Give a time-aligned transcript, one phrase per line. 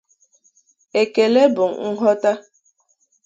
[1.01, 2.31] Ekele bụ nghọta